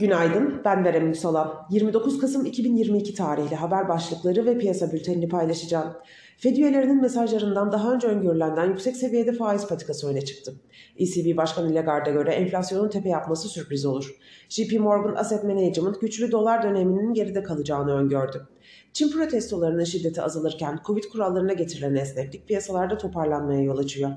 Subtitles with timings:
[0.00, 1.66] Günaydın, ben Berem Ünsalan.
[1.70, 5.92] 29 Kasım 2022 tarihli haber başlıkları ve piyasa bültenini paylaşacağım.
[6.38, 10.54] Fed üyelerinin mesajlarından daha önce öngörülenden yüksek seviyede faiz patikası öne çıktı.
[10.96, 14.14] ECB Başkanı Lagarde'a göre enflasyonun tepe yapması sürpriz olur.
[14.48, 18.48] JP Morgan Asset Management güçlü dolar döneminin geride kalacağını öngördü.
[18.92, 24.10] Çin protestolarının şiddeti azalırken Covid kurallarına getirilen esneklik piyasalarda toparlanmaya yol açıyor.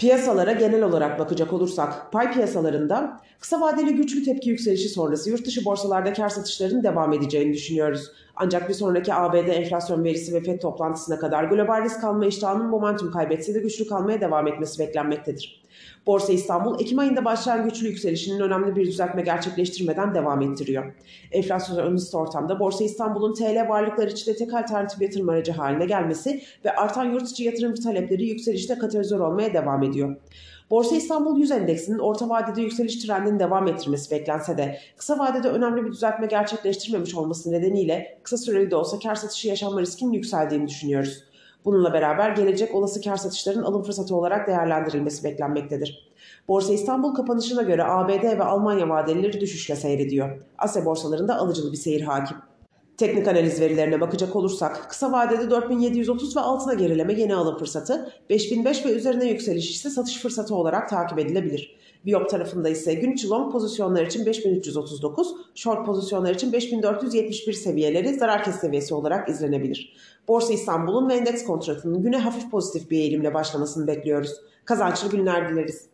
[0.00, 5.64] Piyasalara genel olarak bakacak olursak, pay piyasalarında kısa vadeli güçlü tepki yükselişi sonrası yurt dışı
[5.64, 8.12] borsalarda kar satışlarının devam edeceğini düşünüyoruz.
[8.36, 13.10] Ancak bir sonraki ABD enflasyon verisi ve FED toplantısına kadar global risk alma iştahının momentum
[13.10, 15.59] kaybetse de güçlü kalmaya devam etmesi beklenmektedir.
[16.06, 20.94] Borsa İstanbul, Ekim ayında başlayan güçlü yükselişinin önemli bir düzeltme gerçekleştirmeden devam ettiriyor.
[21.32, 26.76] Enflasyon öncesi ortamda Borsa İstanbul'un TL varlıklar içinde tek alternatif yatırım aracı haline gelmesi ve
[26.76, 30.16] artan yurt içi yatırımcı talepleri yükselişte katalizör olmaya devam ediyor.
[30.70, 35.84] Borsa İstanbul 100 endeksinin orta vadede yükseliş trendini devam ettirmesi beklense de kısa vadede önemli
[35.84, 41.29] bir düzeltme gerçekleştirmemiş olması nedeniyle kısa süreli de olsa kar satışı yaşanma riskinin yükseldiğini düşünüyoruz.
[41.64, 46.10] Bununla beraber gelecek olası kar satışların alım fırsatı olarak değerlendirilmesi beklenmektedir.
[46.48, 50.38] Borsa İstanbul kapanışına göre ABD ve Almanya vadelileri düşüşle seyrediyor.
[50.58, 52.36] Asya borsalarında alıcılı bir seyir hakim.
[53.00, 58.86] Teknik analiz verilerine bakacak olursak kısa vadede 4730 ve altına gerileme yeni alım fırsatı, 5005
[58.86, 61.76] ve üzerine yükseliş ise satış fırsatı olarak takip edilebilir.
[62.06, 68.44] Viyop tarafında ise gün içi long pozisyonlar için 5339, short pozisyonlar için 5471 seviyeleri zarar
[68.44, 69.96] kes seviyesi olarak izlenebilir.
[70.28, 74.32] Borsa İstanbul'un ve endeks kontratının güne hafif pozitif bir eğilimle başlamasını bekliyoruz.
[74.64, 75.84] Kazançlı günler dileriz.